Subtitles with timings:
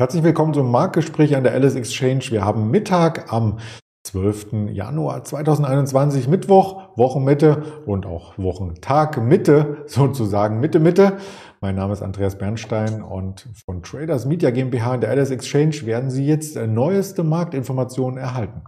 [0.00, 2.26] Herzlich willkommen zum Marktgespräch an der Alice Exchange.
[2.30, 3.58] Wir haben Mittag am
[4.04, 4.70] 12.
[4.70, 11.16] Januar 2021, Mittwoch, Wochenmitte und auch Wochentag Mitte, sozusagen Mitte, Mitte.
[11.60, 16.10] Mein Name ist Andreas Bernstein und von Traders Media GmbH in der Alice Exchange werden
[16.10, 18.62] Sie jetzt neueste Marktinformationen erhalten.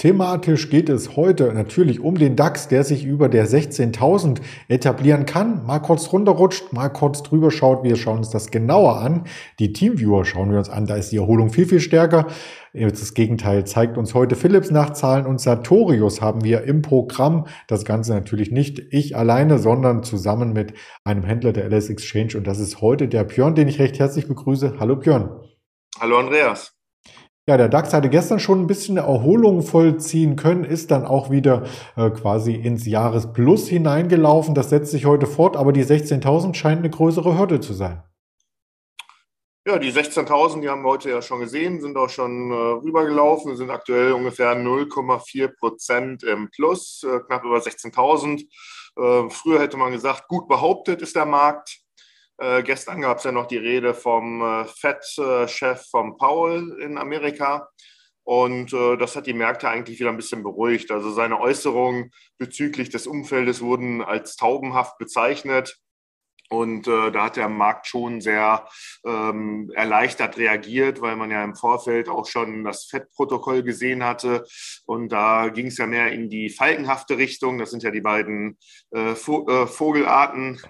[0.00, 5.66] Thematisch geht es heute natürlich um den DAX, der sich über der 16.000 etablieren kann.
[5.66, 7.82] Mal kurz runterrutscht, mal kurz drüber schaut.
[7.82, 9.24] Wir schauen uns das genauer an.
[9.58, 10.86] Die Teamviewer schauen wir uns an.
[10.86, 12.28] Da ist die Erholung viel, viel stärker.
[12.72, 17.48] Das Gegenteil zeigt uns heute Philips Nachzahlen und Sartorius haben wir im Programm.
[17.66, 22.36] Das Ganze natürlich nicht ich alleine, sondern zusammen mit einem Händler der LS Exchange.
[22.36, 24.76] Und das ist heute der Björn, den ich recht herzlich begrüße.
[24.78, 25.40] Hallo Björn.
[25.98, 26.77] Hallo Andreas.
[27.48, 31.64] Ja, der DAX hatte gestern schon ein bisschen Erholung vollziehen können, ist dann auch wieder
[31.96, 34.54] äh, quasi ins Jahresplus hineingelaufen.
[34.54, 38.02] Das setzt sich heute fort, aber die 16.000 scheint eine größere Hürde zu sein.
[39.66, 43.56] Ja, die 16.000, die haben wir heute ja schon gesehen, sind auch schon äh, rübergelaufen,
[43.56, 48.42] sind aktuell ungefähr 0,4 Prozent im Plus, äh, knapp über 16.000.
[48.42, 51.78] Äh, früher hätte man gesagt, gut behauptet ist der Markt.
[52.38, 57.68] Äh, gestern gab es ja noch die Rede vom äh, Fed-Chef von Powell in Amerika.
[58.22, 60.90] Und äh, das hat die Märkte eigentlich wieder ein bisschen beruhigt.
[60.90, 65.78] Also seine Äußerungen bezüglich des Umfeldes wurden als taubenhaft bezeichnet.
[66.48, 68.66] Und äh, da hat der Markt schon sehr
[69.04, 74.44] ähm, erleichtert reagiert, weil man ja im Vorfeld auch schon das FED-Protokoll gesehen hatte.
[74.86, 77.58] Und da ging es ja mehr in die falkenhafte Richtung.
[77.58, 78.58] Das sind ja die beiden
[78.92, 80.60] äh, äh Vogelarten,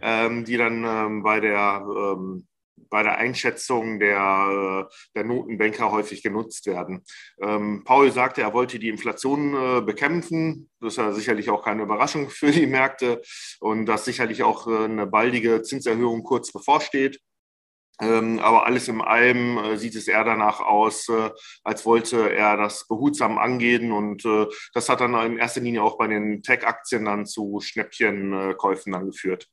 [0.00, 2.46] ähm, die dann ähm, bei der ähm,
[2.90, 7.04] bei der Einschätzung der, der Notenbanker häufig genutzt werden.
[7.40, 10.70] Ähm, Paul sagte, er wollte die Inflation äh, bekämpfen.
[10.80, 13.22] Das ist ja sicherlich auch keine Überraschung für die Märkte
[13.60, 17.20] und dass sicherlich auch äh, eine baldige Zinserhöhung kurz bevorsteht.
[18.00, 21.30] Ähm, aber alles in allem äh, sieht es eher danach aus, äh,
[21.64, 23.90] als wollte er das behutsam angehen.
[23.92, 28.92] Und äh, das hat dann in erster Linie auch bei den Tech-Aktien dann zu Schnäppchenkäufen
[28.92, 29.48] dann geführt.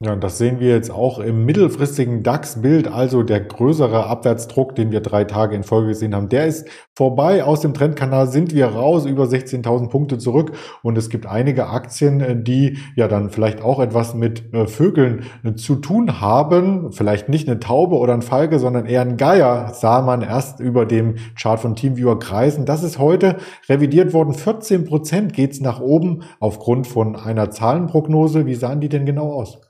[0.00, 4.92] Ja, und das sehen wir jetzt auch im mittelfristigen DAX-Bild, also der größere Abwärtsdruck, den
[4.92, 7.42] wir drei Tage in Folge gesehen haben, der ist vorbei.
[7.42, 10.52] Aus dem Trendkanal sind wir raus, über 16.000 Punkte zurück.
[10.84, 15.54] Und es gibt einige Aktien, die ja dann vielleicht auch etwas mit äh, Vögeln äh,
[15.54, 16.92] zu tun haben.
[16.92, 20.86] Vielleicht nicht eine Taube oder ein Falke, sondern eher ein Geier, sah man erst über
[20.86, 22.66] dem Chart von Teamviewer kreisen.
[22.66, 23.38] Das ist heute
[23.68, 24.32] revidiert worden.
[24.32, 28.46] 14 Prozent geht's nach oben aufgrund von einer Zahlenprognose.
[28.46, 29.67] Wie sahen die denn genau aus?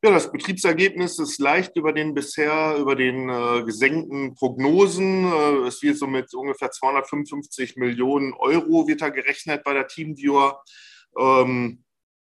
[0.00, 5.24] Ja, das Betriebsergebnis ist leicht über den bisher, über den äh, gesenkten Prognosen.
[5.24, 10.62] Äh, es wird so mit ungefähr 255 Millionen Euro wird da gerechnet bei der Teamviewer.
[11.18, 11.82] Ähm,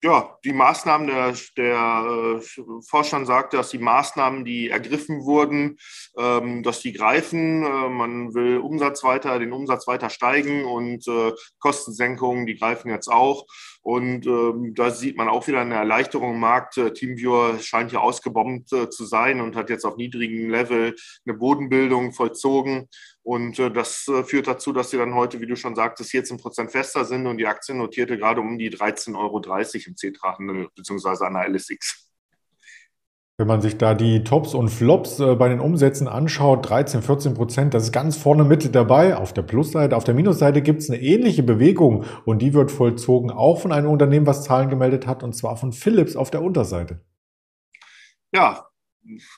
[0.02, 5.76] ja, die Maßnahmen, der, der äh, Vorstand sagte, dass die Maßnahmen, die ergriffen wurden,
[6.16, 7.62] ähm, dass die greifen.
[7.62, 13.08] Äh, man will Umsatz weiter, den Umsatz weiter steigen und äh, Kostensenkungen, die greifen jetzt
[13.08, 13.44] auch.
[13.82, 16.78] Und ähm, da sieht man auch wieder eine Erleichterung im Markt.
[16.78, 20.94] Äh, Teamviewer scheint hier ausgebombt zu sein und hat jetzt auf niedrigem Level
[21.26, 22.88] eine Bodenbildung vollzogen.
[23.30, 26.36] Und äh, das äh, führt dazu, dass sie dann heute, wie du schon sagtest, 14
[26.38, 29.40] Prozent fester sind und die Aktie notierte gerade um die 13,30 Euro
[29.86, 32.10] im C-Drachen beziehungsweise an der LSX.
[33.38, 37.34] Wenn man sich da die Tops und Flops äh, bei den Umsätzen anschaut, 13, 14
[37.34, 39.16] Prozent, das ist ganz vorne mit dabei.
[39.16, 43.30] Auf der Plusseite, auf der Minusseite gibt es eine ähnliche Bewegung und die wird vollzogen
[43.30, 47.04] auch von einem Unternehmen, was Zahlen gemeldet hat, und zwar von Philips auf der Unterseite.
[48.32, 48.69] Ja,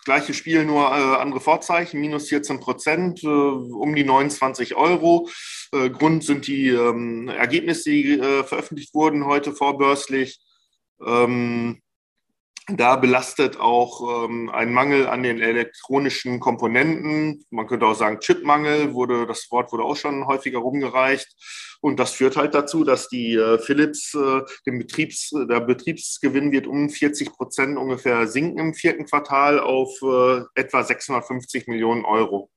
[0.04, 5.28] gleiche Spiel, nur äh, andere Vorzeichen, minus 14 Prozent, äh, um die 29 Euro.
[5.72, 10.40] Äh, Grund sind die ähm, Ergebnisse, die äh, veröffentlicht wurden heute vorbörslich.
[11.04, 11.82] Ähm,
[12.68, 17.44] da belastet auch ähm, ein Mangel an den elektronischen Komponenten.
[17.50, 21.28] Man könnte auch sagen Chipmangel, wurde, das Wort wurde auch schon häufiger rumgereicht.
[21.80, 26.68] Und das führt halt dazu, dass die äh, Philips, äh, dem Betriebs, der Betriebsgewinn wird
[26.68, 32.48] um 40 Prozent ungefähr sinken im vierten Quartal auf äh, etwa 650 Millionen Euro.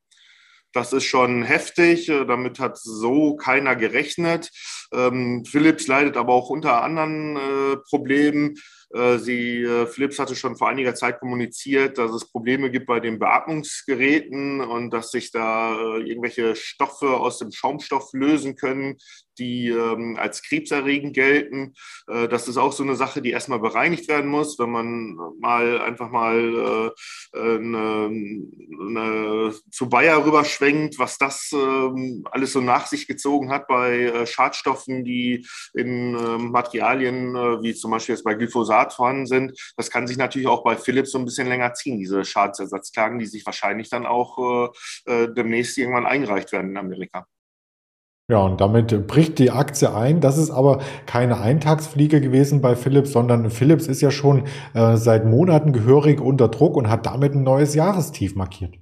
[0.75, 2.09] Das ist schon heftig.
[2.09, 4.51] Äh, damit hat so keiner gerechnet.
[4.93, 8.55] Ähm, Philips leidet aber auch unter anderen äh, Problemen.
[8.95, 13.01] Äh, sie, äh, Philips hatte schon vor einiger Zeit kommuniziert, dass es Probleme gibt bei
[13.01, 18.97] den Beatmungsgeräten und dass sich da äh, irgendwelche Stoffe aus dem Schaumstoff lösen können,
[19.39, 21.73] die ähm, als krebserregend gelten.
[22.07, 24.59] Äh, das ist auch so eine Sache, die erstmal bereinigt werden muss.
[24.59, 26.93] Wenn man mal einfach mal
[27.33, 33.67] äh, eine, eine, zu Bayer rüberschwenkt, was das ähm, alles so nach sich gezogen hat
[33.67, 39.25] bei äh, Schadstoffen, die in ähm, Materialien äh, wie zum Beispiel jetzt bei Glyphosat vorhanden
[39.25, 43.19] sind, das kann sich natürlich auch bei Philips so ein bisschen länger ziehen, diese Schadensersatzklagen,
[43.19, 44.71] die sich wahrscheinlich dann auch
[45.05, 47.27] äh, äh demnächst irgendwann eingereicht werden in Amerika.
[48.27, 50.19] Ja, und damit bricht die Aktie ein.
[50.19, 55.25] Das ist aber keine Eintagsfliege gewesen bei Philips, sondern Philips ist ja schon äh, seit
[55.25, 58.79] Monaten gehörig unter Druck und hat damit ein neues Jahrestief markiert.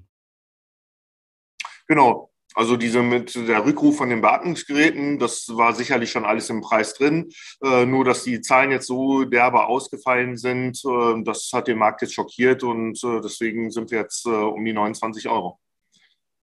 [1.87, 2.29] Genau.
[2.55, 6.93] Also diese mit der Rückruf von den Beatmungsgeräten, das war sicherlich schon alles im Preis
[6.93, 7.29] drin.
[7.63, 12.01] Äh, nur, dass die Zahlen jetzt so derbe ausgefallen sind, äh, das hat den Markt
[12.03, 15.59] jetzt schockiert und äh, deswegen sind wir jetzt äh, um die 29 Euro.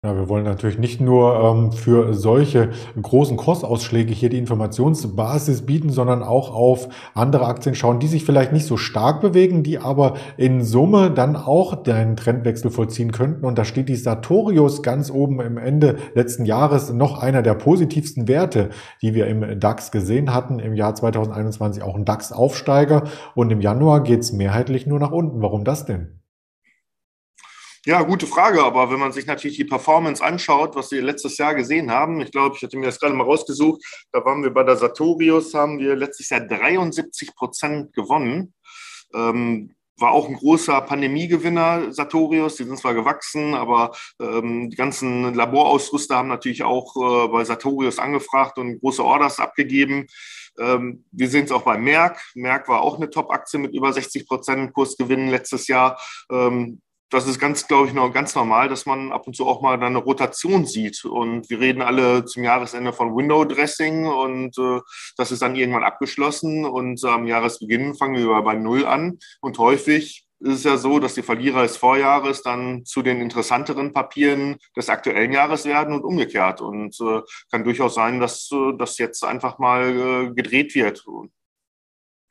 [0.01, 2.69] Ja, wir wollen natürlich nicht nur ähm, für solche
[3.01, 8.53] großen Kursausschläge hier die Informationsbasis bieten, sondern auch auf andere Aktien schauen, die sich vielleicht
[8.53, 13.43] nicht so stark bewegen, die aber in Summe dann auch den Trendwechsel vollziehen könnten.
[13.43, 18.29] Und da steht die Sartorius ganz oben im Ende letzten Jahres noch einer der positivsten
[18.29, 18.69] Werte,
[19.01, 20.59] die wir im DAX gesehen hatten.
[20.59, 23.03] Im Jahr 2021 auch ein DAX-Aufsteiger
[23.35, 25.41] und im Januar geht's mehrheitlich nur nach unten.
[25.41, 26.18] Warum das denn?
[27.85, 31.55] Ja, gute Frage, aber wenn man sich natürlich die Performance anschaut, was wir letztes Jahr
[31.55, 33.81] gesehen haben, ich glaube, ich hatte mir das gerade mal rausgesucht,
[34.11, 38.53] da waren wir bei der Sartorius, haben wir letztes Jahr 73 Prozent gewonnen.
[39.13, 42.55] Ähm, war auch ein großer Pandemiegewinner, Sartorius.
[42.55, 43.91] Die sind zwar gewachsen, aber
[44.21, 50.07] ähm, die ganzen Laborausrüster haben natürlich auch äh, bei Sartorius angefragt und große Orders abgegeben.
[50.57, 52.21] Ähm, wir sehen es auch bei Merck.
[52.35, 55.99] Merck war auch eine Top-Aktie mit über 60 Prozent Kursgewinnen letztes Jahr.
[56.31, 59.61] Ähm, das ist ganz, glaube ich, noch ganz normal, dass man ab und zu auch
[59.61, 61.03] mal eine Rotation sieht.
[61.05, 64.79] Und wir reden alle zum Jahresende von Window Dressing und äh,
[65.17, 69.17] das ist dann irgendwann abgeschlossen und am Jahresbeginn fangen wir bei Null an.
[69.41, 73.91] Und häufig ist es ja so, dass die Verlierer des Vorjahres dann zu den interessanteren
[73.93, 76.61] Papieren des aktuellen Jahres werden und umgekehrt.
[76.61, 77.21] Und äh,
[77.51, 81.03] kann durchaus sein, dass äh, das jetzt einfach mal äh, gedreht wird.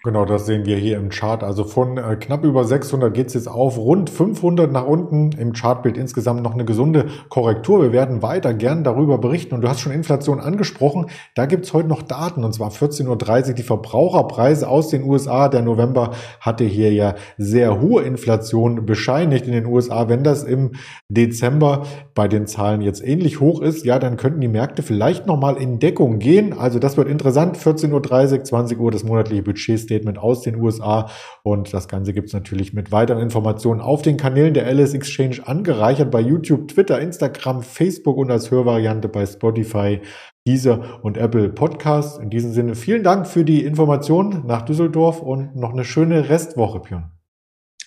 [0.04, 1.42] Genau, das sehen wir hier im Chart.
[1.42, 5.32] Also von äh, knapp über 600 geht es jetzt auf rund 500 nach unten.
[5.32, 7.82] Im Chartbild insgesamt noch eine gesunde Korrektur.
[7.82, 9.56] Wir werden weiter gern darüber berichten.
[9.56, 11.06] Und du hast schon Inflation angesprochen.
[11.34, 12.44] Da gibt es heute noch Daten.
[12.44, 15.48] Und zwar 14.30 Uhr die Verbraucherpreise aus den USA.
[15.48, 20.08] Der November hatte hier ja sehr hohe Inflation bescheinigt in den USA.
[20.08, 20.76] Wenn das im
[21.08, 25.56] Dezember bei den Zahlen jetzt ähnlich hoch ist, ja, dann könnten die Märkte vielleicht nochmal
[25.56, 26.56] in Deckung gehen.
[26.56, 27.58] Also das wird interessant.
[27.58, 31.10] 14.30 Uhr, 20 Uhr das monatliche Budget Statement aus den USA.
[31.42, 35.40] Und das Ganze gibt es natürlich mit weiteren Informationen auf den Kanälen der LS Exchange
[35.44, 40.00] angereichert bei YouTube, Twitter, Instagram, Facebook und als Hörvariante bei Spotify,
[40.46, 42.18] Deezer und Apple Podcasts.
[42.18, 46.80] In diesem Sinne vielen Dank für die Informationen nach Düsseldorf und noch eine schöne Restwoche,
[46.80, 47.10] Björn.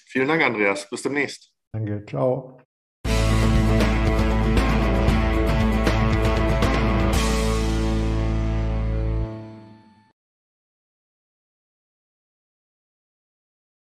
[0.06, 0.89] Vielen Dank, Andreas.
[0.89, 1.53] Bis demnächst.
[1.74, 2.03] Danke.
[2.06, 2.61] Ciao.